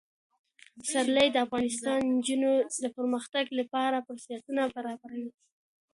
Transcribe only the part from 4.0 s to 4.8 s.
فرصتونه